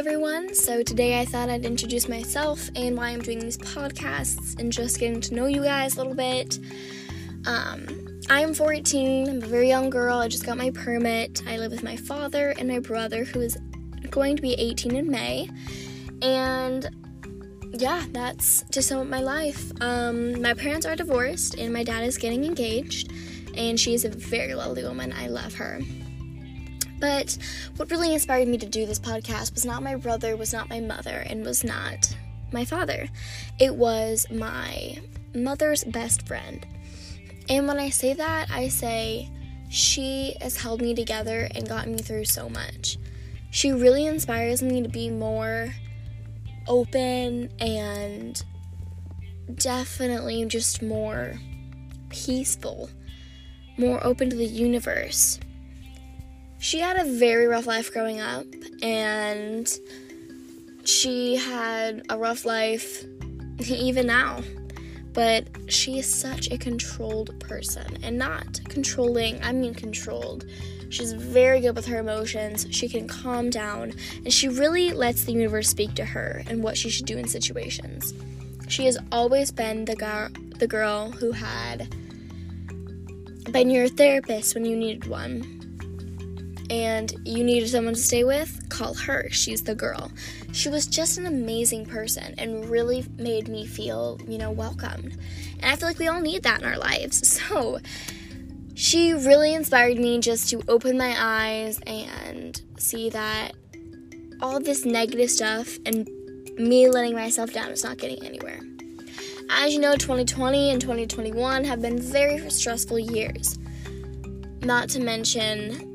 everyone. 0.00 0.54
So, 0.54 0.82
today 0.82 1.20
I 1.20 1.26
thought 1.26 1.50
I'd 1.50 1.66
introduce 1.66 2.08
myself 2.08 2.70
and 2.74 2.96
why 2.96 3.10
I'm 3.10 3.20
doing 3.20 3.38
these 3.38 3.58
podcasts 3.58 4.58
and 4.58 4.72
just 4.72 4.98
getting 4.98 5.20
to 5.20 5.34
know 5.34 5.44
you 5.44 5.62
guys 5.62 5.94
a 5.94 5.98
little 5.98 6.14
bit. 6.14 6.58
Um, 7.44 7.86
I 8.30 8.40
am 8.40 8.54
14, 8.54 9.28
I'm 9.28 9.42
a 9.42 9.46
very 9.46 9.68
young 9.68 9.90
girl. 9.90 10.16
I 10.16 10.28
just 10.28 10.46
got 10.46 10.56
my 10.56 10.70
permit. 10.70 11.42
I 11.46 11.58
live 11.58 11.70
with 11.70 11.82
my 11.82 11.96
father 11.96 12.54
and 12.58 12.66
my 12.66 12.78
brother, 12.78 13.24
who 13.24 13.42
is 13.42 13.58
going 14.08 14.36
to 14.36 14.42
be 14.42 14.54
18 14.54 14.96
in 14.96 15.10
May. 15.10 15.50
And 16.22 16.88
yeah, 17.72 18.06
that's 18.12 18.62
to 18.70 18.80
sum 18.80 19.00
up 19.00 19.06
my 19.06 19.20
life. 19.20 19.70
Um, 19.82 20.40
my 20.40 20.54
parents 20.54 20.86
are 20.86 20.96
divorced, 20.96 21.56
and 21.58 21.74
my 21.74 21.84
dad 21.84 22.04
is 22.04 22.16
getting 22.16 22.46
engaged, 22.46 23.12
and 23.54 23.78
she 23.78 23.92
is 23.92 24.06
a 24.06 24.08
very 24.08 24.54
lovely 24.54 24.82
woman. 24.82 25.12
I 25.12 25.26
love 25.26 25.52
her. 25.56 25.78
But 27.00 27.36
what 27.76 27.90
really 27.90 28.12
inspired 28.12 28.46
me 28.46 28.58
to 28.58 28.66
do 28.66 28.84
this 28.86 29.00
podcast 29.00 29.54
was 29.54 29.64
not 29.64 29.82
my 29.82 29.96
brother, 29.96 30.36
was 30.36 30.52
not 30.52 30.68
my 30.68 30.80
mother, 30.80 31.24
and 31.26 31.44
was 31.44 31.64
not 31.64 32.14
my 32.52 32.64
father. 32.64 33.08
It 33.58 33.74
was 33.74 34.26
my 34.30 34.98
mother's 35.34 35.82
best 35.84 36.26
friend. 36.26 36.66
And 37.48 37.66
when 37.66 37.78
I 37.78 37.88
say 37.88 38.12
that, 38.12 38.50
I 38.50 38.68
say 38.68 39.30
she 39.70 40.36
has 40.40 40.56
held 40.56 40.82
me 40.82 40.94
together 40.94 41.48
and 41.54 41.68
gotten 41.68 41.92
me 41.92 41.98
through 41.98 42.26
so 42.26 42.48
much. 42.48 42.98
She 43.50 43.72
really 43.72 44.06
inspires 44.06 44.62
me 44.62 44.82
to 44.82 44.88
be 44.88 45.10
more 45.10 45.72
open 46.68 47.50
and 47.58 48.42
definitely 49.54 50.44
just 50.44 50.82
more 50.82 51.34
peaceful, 52.10 52.90
more 53.78 54.04
open 54.04 54.28
to 54.30 54.36
the 54.36 54.46
universe 54.46 55.40
she 56.60 56.78
had 56.78 56.98
a 56.98 57.04
very 57.04 57.46
rough 57.46 57.66
life 57.66 57.90
growing 57.90 58.20
up, 58.20 58.44
and 58.82 59.66
she 60.84 61.36
had 61.36 62.02
a 62.10 62.18
rough 62.18 62.44
life 62.44 63.04
even 63.66 64.06
now. 64.06 64.42
But 65.12 65.48
she 65.68 65.98
is 65.98 66.06
such 66.06 66.50
a 66.50 66.58
controlled 66.58 67.40
person, 67.40 67.98
and 68.02 68.16
not 68.16 68.60
controlling, 68.68 69.42
I 69.42 69.52
mean 69.52 69.74
controlled. 69.74 70.44
She's 70.90 71.12
very 71.12 71.60
good 71.60 71.74
with 71.74 71.86
her 71.86 71.98
emotions. 71.98 72.66
She 72.70 72.88
can 72.88 73.08
calm 73.08 73.48
down, 73.48 73.94
and 74.16 74.32
she 74.32 74.48
really 74.48 74.92
lets 74.92 75.24
the 75.24 75.32
universe 75.32 75.68
speak 75.68 75.94
to 75.94 76.04
her 76.04 76.42
and 76.46 76.62
what 76.62 76.76
she 76.76 76.90
should 76.90 77.06
do 77.06 77.16
in 77.16 77.26
situations. 77.26 78.12
She 78.68 78.84
has 78.84 78.98
always 79.10 79.50
been 79.50 79.86
the 79.86 79.96
girl, 79.96 80.28
the 80.58 80.66
girl 80.66 81.10
who 81.10 81.32
had 81.32 81.88
been 83.50 83.70
your 83.70 83.88
therapist 83.88 84.54
when 84.54 84.64
you 84.66 84.76
needed 84.76 85.06
one 85.06 85.59
and 86.70 87.12
you 87.24 87.42
needed 87.42 87.68
someone 87.68 87.94
to 87.94 88.00
stay 88.00 88.22
with, 88.22 88.68
call 88.68 88.94
her. 88.94 89.28
She's 89.30 89.62
the 89.62 89.74
girl. 89.74 90.12
She 90.52 90.68
was 90.68 90.86
just 90.86 91.18
an 91.18 91.26
amazing 91.26 91.84
person 91.84 92.34
and 92.38 92.70
really 92.70 93.04
made 93.18 93.48
me 93.48 93.66
feel, 93.66 94.20
you 94.26 94.38
know, 94.38 94.52
welcomed. 94.52 95.18
And 95.58 95.64
I 95.64 95.74
feel 95.74 95.88
like 95.88 95.98
we 95.98 96.06
all 96.06 96.20
need 96.20 96.44
that 96.44 96.62
in 96.62 96.66
our 96.66 96.78
lives. 96.78 97.40
So 97.50 97.80
she 98.74 99.12
really 99.12 99.52
inspired 99.52 99.98
me 99.98 100.20
just 100.20 100.48
to 100.50 100.62
open 100.68 100.96
my 100.96 101.14
eyes 101.18 101.80
and 101.86 102.60
see 102.78 103.10
that 103.10 103.52
all 104.40 104.60
this 104.60 104.84
negative 104.84 105.30
stuff 105.30 105.76
and 105.84 106.08
me 106.56 106.88
letting 106.88 107.14
myself 107.14 107.52
down 107.52 107.70
is 107.70 107.82
not 107.82 107.98
getting 107.98 108.24
anywhere. 108.24 108.60
As 109.50 109.74
you 109.74 109.80
know, 109.80 109.96
2020 109.96 110.70
and 110.70 110.80
2021 110.80 111.64
have 111.64 111.82
been 111.82 112.00
very 112.00 112.48
stressful 112.50 112.98
years. 112.98 113.58
Not 114.62 114.88
to 114.90 115.00
mention 115.00 115.89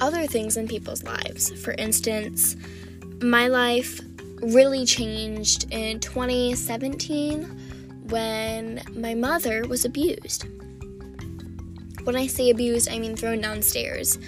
other 0.00 0.26
things 0.26 0.56
in 0.56 0.68
people's 0.68 1.02
lives. 1.02 1.50
For 1.62 1.72
instance, 1.72 2.56
my 3.22 3.48
life 3.48 4.00
really 4.40 4.84
changed 4.84 5.72
in 5.72 6.00
2017 6.00 7.42
when 8.08 8.82
my 8.94 9.14
mother 9.14 9.66
was 9.66 9.84
abused. 9.84 10.44
When 12.04 12.16
I 12.16 12.26
say 12.26 12.50
abused, 12.50 12.90
I 12.90 12.98
mean 12.98 13.16
thrown 13.16 13.40
downstairs 13.40 14.18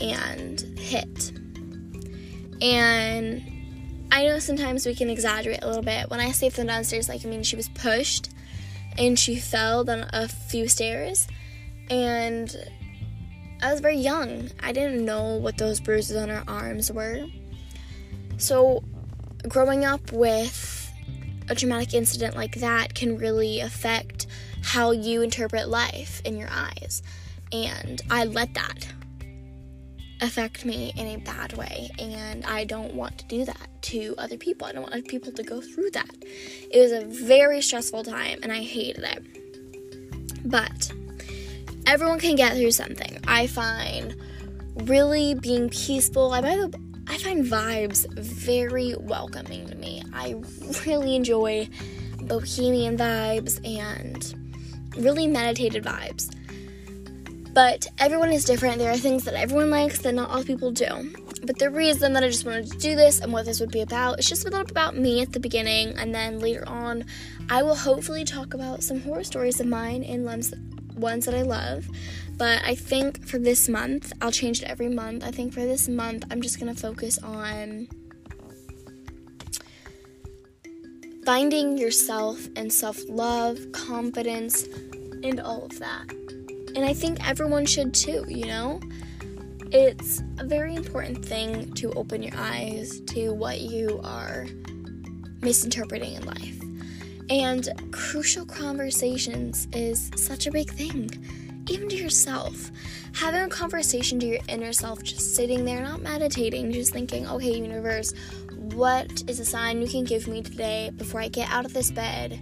and 0.00 0.60
hit. 0.78 1.32
And 2.60 3.42
I 4.12 4.26
know 4.26 4.38
sometimes 4.38 4.84
we 4.84 4.94
can 4.94 5.08
exaggerate 5.08 5.62
a 5.62 5.66
little 5.66 5.82
bit. 5.82 6.10
When 6.10 6.20
I 6.20 6.32
say 6.32 6.50
thrown 6.50 6.66
downstairs, 6.66 7.08
like 7.08 7.24
I 7.24 7.28
mean 7.28 7.42
she 7.42 7.56
was 7.56 7.68
pushed 7.70 8.30
and 8.98 9.18
she 9.18 9.36
fell 9.36 9.84
down 9.84 10.06
a 10.12 10.28
few 10.28 10.68
stairs 10.68 11.26
and 11.88 12.54
I 13.62 13.70
was 13.70 13.80
very 13.80 13.96
young. 13.96 14.50
I 14.60 14.72
didn't 14.72 15.04
know 15.04 15.36
what 15.36 15.56
those 15.56 15.80
bruises 15.80 16.16
on 16.16 16.28
her 16.28 16.42
arms 16.48 16.90
were. 16.90 17.26
So, 18.36 18.82
growing 19.48 19.84
up 19.84 20.12
with 20.12 20.92
a 21.48 21.54
traumatic 21.54 21.94
incident 21.94 22.34
like 22.34 22.56
that 22.56 22.94
can 22.94 23.16
really 23.16 23.60
affect 23.60 24.26
how 24.62 24.90
you 24.90 25.22
interpret 25.22 25.68
life 25.68 26.20
in 26.24 26.36
your 26.36 26.48
eyes. 26.50 27.02
And 27.52 28.00
I 28.10 28.24
let 28.24 28.54
that 28.54 28.88
affect 30.20 30.64
me 30.64 30.92
in 30.96 31.06
a 31.06 31.16
bad 31.18 31.52
way. 31.56 31.90
And 31.98 32.44
I 32.44 32.64
don't 32.64 32.94
want 32.94 33.18
to 33.18 33.26
do 33.26 33.44
that 33.44 33.68
to 33.82 34.14
other 34.18 34.36
people. 34.36 34.66
I 34.66 34.72
don't 34.72 34.82
want 34.82 34.94
other 34.94 35.02
people 35.02 35.32
to 35.32 35.42
go 35.42 35.60
through 35.60 35.90
that. 35.90 36.14
It 36.70 36.80
was 36.80 36.92
a 36.92 37.04
very 37.04 37.60
stressful 37.60 38.04
time 38.04 38.40
and 38.42 38.52
I 38.52 38.62
hated 38.62 39.04
it. 39.04 40.48
But 40.48 40.92
everyone 41.92 42.18
can 42.18 42.34
get 42.36 42.56
through 42.56 42.70
something. 42.70 43.18
I 43.28 43.46
find 43.46 44.16
really 44.76 45.34
being 45.34 45.68
peaceful. 45.68 46.32
I 46.32 46.38
I 47.06 47.18
find 47.18 47.44
vibes 47.44 48.10
very 48.18 48.94
welcoming 48.98 49.68
to 49.68 49.74
me. 49.74 50.02
I 50.14 50.36
really 50.86 51.14
enjoy 51.16 51.68
bohemian 52.22 52.96
vibes 52.96 53.60
and 53.68 54.34
really 54.96 55.26
meditated 55.26 55.84
vibes. 55.84 56.34
But 57.52 57.86
everyone 57.98 58.32
is 58.32 58.46
different. 58.46 58.78
There 58.78 58.90
are 58.90 58.96
things 58.96 59.24
that 59.24 59.34
everyone 59.34 59.68
likes 59.68 59.98
that 59.98 60.14
not 60.14 60.30
all 60.30 60.42
people 60.42 60.70
do. 60.70 61.12
But 61.44 61.58
the 61.58 61.68
reason 61.68 62.14
that 62.14 62.24
I 62.24 62.28
just 62.28 62.46
wanted 62.46 62.70
to 62.70 62.78
do 62.78 62.96
this 62.96 63.20
and 63.20 63.34
what 63.34 63.44
this 63.44 63.60
would 63.60 63.70
be 63.70 63.82
about 63.82 64.18
is 64.18 64.26
just 64.26 64.46
a 64.46 64.48
little 64.48 64.64
bit 64.64 64.70
about 64.70 64.96
me 64.96 65.20
at 65.20 65.32
the 65.32 65.40
beginning, 65.40 65.98
and 65.98 66.14
then 66.14 66.38
later 66.38 66.66
on, 66.66 67.04
I 67.50 67.62
will 67.62 67.74
hopefully 67.74 68.24
talk 68.24 68.54
about 68.54 68.82
some 68.82 69.02
horror 69.02 69.24
stories 69.24 69.60
of 69.60 69.66
mine 69.66 70.04
and 70.04 70.24
ones 70.24 70.54
ones 70.94 71.24
that 71.26 71.34
I 71.34 71.42
love. 71.42 71.88
But 72.36 72.62
I 72.64 72.74
think 72.74 73.26
for 73.26 73.38
this 73.38 73.68
month, 73.68 74.12
I'll 74.20 74.32
change 74.32 74.62
it 74.62 74.68
every 74.68 74.88
month. 74.88 75.24
I 75.24 75.30
think 75.30 75.52
for 75.52 75.60
this 75.60 75.88
month, 75.88 76.24
I'm 76.30 76.40
just 76.42 76.58
going 76.58 76.74
to 76.74 76.80
focus 76.80 77.18
on 77.18 77.88
finding 81.24 81.78
yourself 81.78 82.48
and 82.56 82.72
self 82.72 82.98
love, 83.08 83.58
confidence, 83.72 84.64
and 85.22 85.40
all 85.40 85.64
of 85.64 85.78
that. 85.78 86.10
And 86.74 86.84
I 86.84 86.94
think 86.94 87.26
everyone 87.28 87.66
should 87.66 87.94
too, 87.94 88.24
you 88.28 88.46
know? 88.46 88.80
It's 89.72 90.22
a 90.38 90.44
very 90.44 90.74
important 90.74 91.24
thing 91.24 91.72
to 91.74 91.92
open 91.92 92.22
your 92.22 92.34
eyes 92.36 93.00
to 93.08 93.32
what 93.32 93.60
you 93.60 94.00
are 94.04 94.46
misinterpreting 95.40 96.14
in 96.14 96.24
life. 96.24 96.61
And 97.30 97.68
crucial 97.92 98.44
conversations 98.44 99.68
is 99.72 100.10
such 100.16 100.46
a 100.46 100.50
big 100.50 100.70
thing, 100.70 101.10
even 101.68 101.88
to 101.88 101.96
yourself. 101.96 102.70
Having 103.14 103.42
a 103.42 103.48
conversation 103.48 104.18
to 104.20 104.26
your 104.26 104.40
inner 104.48 104.72
self, 104.72 105.02
just 105.02 105.34
sitting 105.34 105.64
there, 105.64 105.82
not 105.82 106.02
meditating, 106.02 106.72
just 106.72 106.92
thinking, 106.92 107.28
okay, 107.28 107.54
universe, 107.54 108.12
what 108.74 109.22
is 109.28 109.40
a 109.40 109.44
sign 109.44 109.80
you 109.80 109.88
can 109.88 110.04
give 110.04 110.26
me 110.26 110.42
today 110.42 110.90
before 110.96 111.20
I 111.20 111.28
get 111.28 111.50
out 111.50 111.64
of 111.64 111.72
this 111.72 111.90
bed? 111.90 112.40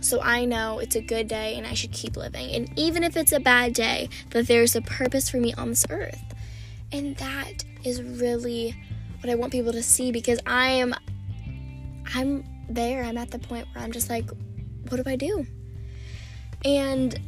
So 0.00 0.20
I 0.20 0.44
know 0.44 0.80
it's 0.80 0.96
a 0.96 1.00
good 1.00 1.28
day 1.28 1.56
and 1.56 1.66
I 1.66 1.74
should 1.74 1.92
keep 1.92 2.16
living. 2.16 2.50
And 2.50 2.76
even 2.78 3.04
if 3.04 3.16
it's 3.16 3.32
a 3.32 3.38
bad 3.38 3.72
day, 3.72 4.08
that 4.30 4.48
there's 4.48 4.74
a 4.74 4.82
purpose 4.82 5.30
for 5.30 5.36
me 5.36 5.54
on 5.54 5.68
this 5.70 5.86
earth. 5.90 6.22
And 6.90 7.16
that 7.18 7.64
is 7.84 8.02
really 8.02 8.74
what 9.20 9.30
I 9.30 9.36
want 9.36 9.52
people 9.52 9.72
to 9.72 9.82
see 9.82 10.10
because 10.10 10.40
I 10.44 10.70
am 10.70 10.94
I'm 12.14 12.44
there. 12.74 13.02
I'm 13.02 13.18
at 13.18 13.30
the 13.30 13.38
point 13.38 13.66
where 13.72 13.84
I'm 13.84 13.92
just 13.92 14.10
like, 14.10 14.28
what 14.88 15.02
do 15.02 15.10
I 15.10 15.16
do? 15.16 15.46
And, 16.64 17.18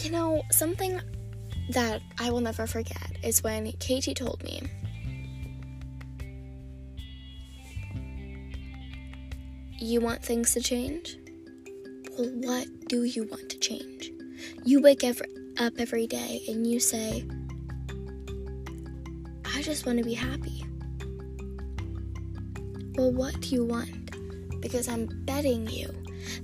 you 0.00 0.10
know, 0.10 0.42
something 0.50 1.00
that 1.70 2.02
I 2.18 2.30
will 2.30 2.40
never 2.40 2.66
forget 2.66 3.16
is 3.22 3.42
when 3.42 3.70
Katie 3.72 4.14
told 4.14 4.42
me, 4.42 4.62
You 9.84 10.00
want 10.00 10.22
things 10.22 10.52
to 10.52 10.60
change? 10.60 11.18
Well, 12.16 12.28
what 12.34 12.68
do 12.86 13.02
you 13.02 13.24
want 13.24 13.48
to 13.50 13.58
change? 13.58 14.12
You 14.64 14.80
wake 14.80 15.02
up 15.02 15.16
every 15.76 16.06
day 16.06 16.40
and 16.46 16.64
you 16.64 16.78
say, 16.78 17.26
I 19.44 19.60
just 19.62 19.84
want 19.84 19.98
to 19.98 20.04
be 20.04 20.14
happy. 20.14 20.64
Well, 22.96 23.12
what 23.12 23.40
do 23.40 23.54
you 23.54 23.64
want? 23.64 24.60
Because 24.60 24.88
I'm 24.88 25.06
betting 25.24 25.68
you 25.68 25.92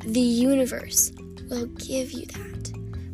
the 0.05 0.21
universe 0.21 1.13
will 1.49 1.67
give 1.67 2.13
you 2.13 2.27
that. 2.27 2.73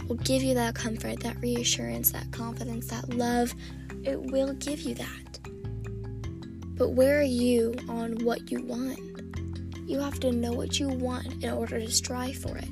Will 0.08 0.16
give 0.16 0.42
you 0.42 0.54
that 0.54 0.74
comfort, 0.74 1.20
that 1.20 1.40
reassurance, 1.40 2.12
that 2.12 2.30
confidence, 2.32 2.88
that 2.88 3.08
love. 3.10 3.54
It 4.02 4.20
will 4.20 4.52
give 4.54 4.80
you 4.80 4.94
that. 4.96 5.38
But 6.76 6.90
where 6.90 7.18
are 7.18 7.22
you 7.22 7.74
on 7.88 8.24
what 8.24 8.50
you 8.50 8.62
want? 8.62 8.98
You 9.86 9.98
have 10.00 10.20
to 10.20 10.32
know 10.32 10.52
what 10.52 10.80
you 10.80 10.88
want 10.88 11.44
in 11.44 11.50
order 11.50 11.78
to 11.78 11.90
strive 11.90 12.36
for 12.36 12.56
it. 12.56 12.68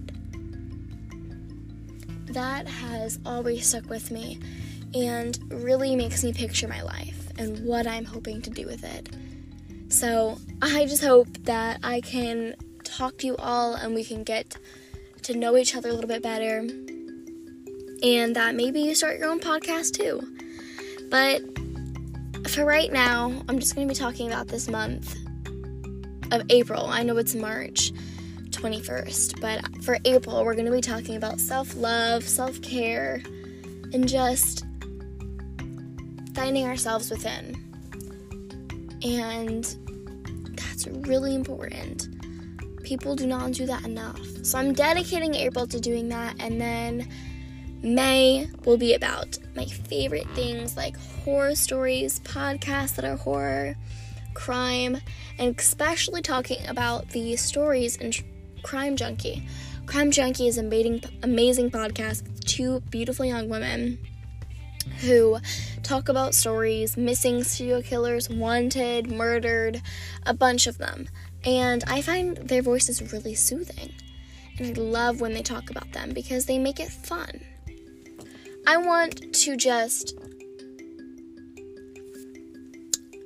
That 2.33 2.67
has 2.67 3.19
always 3.25 3.67
stuck 3.67 3.89
with 3.89 4.11
me 4.11 4.41
and 4.95 5.39
really 5.51 5.97
makes 5.97 6.25
me 6.25 6.33
picture 6.33 6.69
my 6.69 6.83
life 6.83 7.31
and 7.39 7.65
what 7.65 7.87
I'm 7.87 8.05
hoping 8.05 8.43
to 8.43 8.51
do 8.51 8.67
with 8.67 8.85
it. 8.85 9.09
So 9.93 10.39
I 10.63 10.87
just 10.87 11.05
hope 11.05 11.29
that 11.43 11.81
I 11.83 12.01
can 12.01 12.55
talk 12.83 13.19
to 13.19 13.27
you 13.27 13.37
all 13.37 13.75
and 13.75 13.95
we 13.95 14.05
can 14.05 14.25
get 14.25 14.57
to 15.25 15.37
know 15.37 15.55
each 15.59 15.77
other 15.77 15.91
a 15.91 15.93
little 15.93 16.09
bit 16.09 16.23
better. 16.23 16.61
And 18.03 18.35
that 18.35 18.55
maybe 18.55 18.81
you 18.81 18.95
start 18.95 19.19
your 19.19 19.29
own 19.29 19.39
podcast 19.39 19.93
too. 19.93 20.23
But 21.11 21.43
for 22.49 22.65
right 22.65 22.91
now, 22.91 23.35
I'm 23.51 23.59
just 23.59 23.75
going 23.75 23.87
to 23.87 23.93
be 23.93 23.99
talking 23.99 24.29
about 24.29 24.49
this 24.49 24.67
month 24.67 25.15
of 26.33 26.43
April. 26.49 26.87
I 26.87 27.03
know 27.03 27.19
it's 27.19 27.35
March 27.35 27.93
21st, 28.49 29.43
but 29.43 29.85
for 29.85 29.99
April, 30.07 30.43
we're 30.43 30.55
going 30.55 30.65
to 30.65 30.73
be 30.73 30.81
talking 30.81 31.17
about 31.17 31.39
self 31.39 31.77
love, 31.77 32.25
self 32.25 32.63
care, 32.63 33.23
and 33.93 34.09
just 34.09 34.65
finding 36.35 36.67
ourselves 36.67 37.11
within. 37.11 37.59
And 39.05 39.77
that's 40.85 41.09
really 41.09 41.35
important. 41.35 42.09
People 42.83 43.15
do 43.15 43.27
not 43.27 43.53
do 43.53 43.67
that 43.67 43.85
enough. 43.85 44.21
So 44.43 44.59
I'm 44.59 44.73
dedicating 44.73 45.35
April 45.35 45.67
to 45.67 45.81
doing 45.81 46.09
that, 46.09 46.37
and 46.41 46.61
then 46.61 47.09
May 47.83 48.49
will 48.65 48.77
be 48.77 48.95
about 48.95 49.39
my 49.55 49.65
favorite 49.65 50.29
things 50.35 50.77
like 50.77 50.97
horror 51.25 51.55
stories, 51.55 52.21
podcasts 52.21 52.97
that 52.97 53.05
are 53.05 53.17
horror, 53.17 53.77
crime, 54.35 54.99
and 55.39 55.59
especially 55.59 56.23
talking 56.23 56.65
about 56.67 57.09
the 57.11 57.37
stories 57.37 57.97
in 57.97 58.13
Crime 58.63 58.97
Junkie. 58.97 59.47
Crime 59.87 60.11
Junkie 60.11 60.49
is 60.49 60.59
an 60.59 60.67
amazing, 60.67 61.03
amazing 61.23 61.71
podcast 61.71 62.23
with 62.23 62.45
two 62.45 62.81
beautiful 62.91 63.25
young 63.25 63.49
women 63.49 63.99
who 65.03 65.39
talk 65.83 66.09
about 66.09 66.35
stories 66.35 66.97
missing 66.97 67.45
serial 67.45 67.83
killers, 67.83 68.31
wanted, 68.31 69.11
murdered, 69.11 69.83
a 70.25 70.33
bunch 70.33 70.67
of 70.67 70.79
them. 70.79 71.09
And 71.45 71.85
I 71.87 72.03
find 72.03 72.37
their 72.37 72.63
voices 72.63 73.13
really 73.13 73.35
soothing. 73.35 73.93
And 74.59 74.79
I 74.79 74.81
love 74.81 75.21
when 75.21 75.33
they 75.33 75.43
talk 75.43 75.71
about 75.71 75.93
them 75.93 76.13
because 76.13 76.47
they 76.47 76.59
make 76.59 76.81
it 76.81 76.91
fun. 76.91 77.41
I 78.67 78.77
want 78.77 79.35
to 79.35 79.57
just 79.57 80.15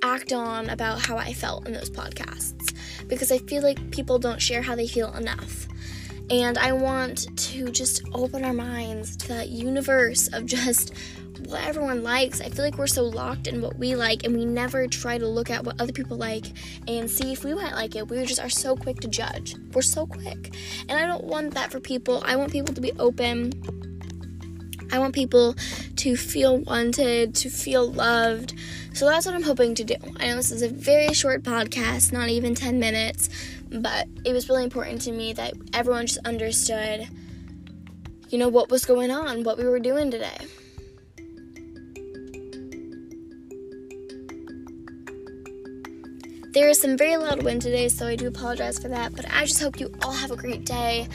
act 0.03 0.33
on 0.33 0.69
about 0.69 1.05
how 1.05 1.17
I 1.17 1.33
felt 1.33 1.67
in 1.67 1.73
those 1.73 1.89
podcasts 1.89 2.73
because 3.07 3.31
I 3.31 3.37
feel 3.39 3.61
like 3.61 3.91
people 3.91 4.19
don't 4.19 4.41
share 4.41 4.61
how 4.61 4.75
they 4.75 4.87
feel 4.87 5.13
enough. 5.13 5.67
And 6.29 6.57
I 6.57 6.73
want 6.73 7.37
to 7.37 7.69
just 7.71 8.01
open 8.13 8.43
our 8.43 8.53
minds 8.53 9.15
to 9.17 9.27
that 9.29 9.49
universe 9.49 10.27
of 10.33 10.45
just 10.45 10.93
what 11.45 11.63
everyone 11.63 12.03
likes. 12.03 12.41
I 12.41 12.49
feel 12.49 12.65
like 12.65 12.77
we're 12.77 12.87
so 12.87 13.03
locked 13.03 13.47
in 13.47 13.61
what 13.61 13.77
we 13.77 13.95
like 13.95 14.23
and 14.23 14.35
we 14.35 14.43
never 14.43 14.87
try 14.87 15.17
to 15.17 15.27
look 15.27 15.49
at 15.49 15.63
what 15.63 15.79
other 15.79 15.93
people 15.93 16.17
like 16.17 16.45
and 16.87 17.09
see 17.09 17.31
if 17.31 17.43
we 17.43 17.53
might 17.53 17.73
like 17.73 17.95
it. 17.95 18.09
We 18.09 18.23
just 18.25 18.41
are 18.41 18.49
so 18.49 18.75
quick 18.75 18.99
to 19.01 19.07
judge. 19.07 19.55
We're 19.73 19.81
so 19.81 20.05
quick. 20.05 20.55
And 20.89 20.93
I 20.93 21.05
don't 21.05 21.23
want 21.23 21.53
that 21.53 21.71
for 21.71 21.79
people. 21.79 22.21
I 22.25 22.35
want 22.35 22.51
people 22.51 22.73
to 22.73 22.81
be 22.81 22.91
open. 22.99 23.53
I 24.91 24.99
want 24.99 25.13
people 25.13 25.55
to 25.97 26.15
feel 26.15 26.59
wanted, 26.59 27.35
to 27.35 27.49
feel 27.49 27.91
loved. 27.91 28.53
So 28.93 29.05
that's 29.05 29.25
what 29.25 29.35
I'm 29.35 29.43
hoping 29.43 29.75
to 29.75 29.83
do. 29.83 29.95
I 30.19 30.27
know 30.27 30.37
this 30.37 30.51
is 30.51 30.61
a 30.61 30.69
very 30.69 31.13
short 31.13 31.43
podcast, 31.43 32.11
not 32.11 32.29
even 32.29 32.55
10 32.55 32.79
minutes, 32.79 33.29
but 33.71 34.07
it 34.25 34.33
was 34.33 34.49
really 34.49 34.63
important 34.63 35.01
to 35.03 35.11
me 35.11 35.33
that 35.33 35.53
everyone 35.73 36.07
just 36.07 36.19
understood, 36.25 37.07
you 38.29 38.37
know, 38.37 38.49
what 38.49 38.69
was 38.69 38.85
going 38.85 39.11
on, 39.11 39.43
what 39.43 39.57
we 39.57 39.65
were 39.65 39.79
doing 39.79 40.11
today. 40.11 40.37
There 46.57 46.69
is 46.69 46.81
some 46.81 46.97
very 46.97 47.17
loud 47.17 47.43
wind 47.43 47.61
today, 47.61 47.87
so 47.87 48.07
I 48.07 48.15
do 48.15 48.27
apologize 48.27 48.79
for 48.79 48.87
that, 48.87 49.15
but 49.15 49.31
I 49.31 49.45
just 49.45 49.61
hope 49.61 49.79
you 49.79 49.93
all 50.01 50.11
have 50.11 50.31
a 50.31 50.35
great 50.35 50.65
day. 50.65 51.07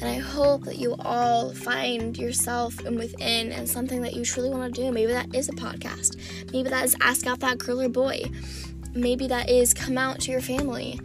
And 0.00 0.04
I 0.04 0.18
hope 0.18 0.64
that 0.64 0.76
you 0.76 0.94
all 1.00 1.52
find 1.52 2.16
yourself 2.16 2.78
and 2.84 2.96
within 2.96 3.50
and 3.52 3.68
something 3.68 4.02
that 4.02 4.14
you 4.14 4.24
truly 4.24 4.50
want 4.50 4.74
to 4.74 4.82
do. 4.82 4.92
Maybe 4.92 5.12
that 5.12 5.34
is 5.34 5.48
a 5.48 5.52
podcast. 5.52 6.16
Maybe 6.52 6.68
that 6.68 6.84
is 6.84 6.96
ask 7.00 7.26
out 7.26 7.40
that 7.40 7.58
girl 7.58 7.80
or 7.80 7.88
boy. 7.88 8.24
Maybe 8.94 9.26
that 9.28 9.48
is 9.48 9.74
come 9.74 9.98
out 9.98 10.20
to 10.20 10.30
your 10.30 10.40
family. 10.40 11.00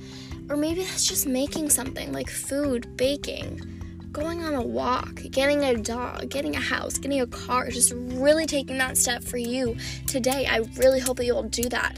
Or 0.50 0.58
maybe 0.58 0.84
that's 0.84 1.08
just 1.08 1.28
making 1.28 1.70
something 1.70 2.12
like 2.12 2.30
food, 2.30 2.98
baking, 2.98 3.80
going 4.12 4.44
on 4.44 4.56
a 4.56 4.62
walk, 4.62 5.22
getting 5.30 5.64
a 5.64 5.78
dog, 5.78 6.30
getting 6.30 6.56
a 6.56 6.60
house, 6.60 6.98
getting 6.98 7.22
a 7.22 7.28
car, 7.28 7.70
just 7.70 7.94
really 7.96 8.48
taking 8.48 8.80
that 8.80 8.98
step 8.98 9.24
for 9.24 9.38
you 9.38 9.78
today. 10.08 10.48
I 10.48 10.58
really 10.78 11.00
hope 11.00 11.18
that 11.18 11.26
you'll 11.26 11.44
do 11.44 11.70
that. 11.70 11.98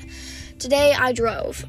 Today 0.59 0.93
I 0.93 1.13
drove. 1.13 1.63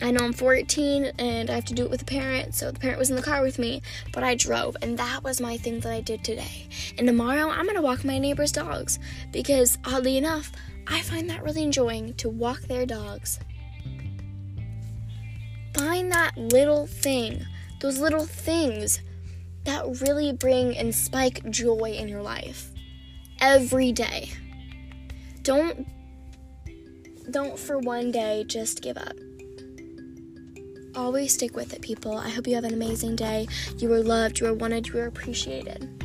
I 0.00 0.10
know 0.10 0.24
I'm 0.24 0.32
14 0.32 1.12
and 1.18 1.48
I 1.48 1.54
have 1.54 1.66
to 1.66 1.74
do 1.74 1.84
it 1.84 1.90
with 1.90 2.02
a 2.02 2.06
parent, 2.06 2.54
so 2.54 2.72
the 2.72 2.80
parent 2.80 2.98
was 2.98 3.10
in 3.10 3.16
the 3.16 3.22
car 3.22 3.42
with 3.42 3.58
me, 3.58 3.82
but 4.12 4.24
I 4.24 4.34
drove, 4.34 4.76
and 4.82 4.98
that 4.98 5.22
was 5.22 5.40
my 5.40 5.56
thing 5.56 5.78
that 5.80 5.92
I 5.92 6.00
did 6.00 6.24
today. 6.24 6.66
And 6.98 7.06
tomorrow 7.06 7.50
I'm 7.50 7.66
gonna 7.66 7.82
walk 7.82 8.04
my 8.04 8.18
neighbor's 8.18 8.50
dogs 8.50 8.98
because, 9.30 9.78
oddly 9.84 10.16
enough, 10.16 10.50
I 10.88 11.02
find 11.02 11.30
that 11.30 11.44
really 11.44 11.62
enjoying 11.62 12.14
to 12.14 12.28
walk 12.28 12.62
their 12.62 12.84
dogs. 12.84 13.38
Find 15.74 16.12
that 16.12 16.36
little 16.36 16.86
thing, 16.86 17.44
those 17.80 17.98
little 17.98 18.26
things 18.26 19.00
that 19.64 20.00
really 20.00 20.32
bring 20.32 20.76
and 20.76 20.94
spike 20.94 21.48
joy 21.50 21.96
in 21.96 22.08
your 22.08 22.22
life 22.22 22.70
every 23.40 23.92
day. 23.92 24.30
Don't 25.42 25.86
don't 27.30 27.58
for 27.58 27.78
one 27.78 28.10
day 28.10 28.44
just 28.46 28.82
give 28.82 28.96
up. 28.96 29.14
Always 30.94 31.32
stick 31.32 31.56
with 31.56 31.72
it, 31.72 31.80
people. 31.80 32.18
I 32.18 32.28
hope 32.28 32.46
you 32.46 32.54
have 32.54 32.64
an 32.64 32.74
amazing 32.74 33.16
day. 33.16 33.48
You 33.78 33.92
are 33.94 34.02
loved, 34.02 34.40
you 34.40 34.46
are 34.46 34.54
wanted, 34.54 34.88
you 34.88 34.98
are 34.98 35.06
appreciated. 35.06 36.01